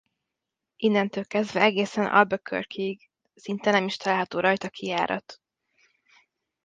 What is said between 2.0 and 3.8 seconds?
Albuquerque-ig szinte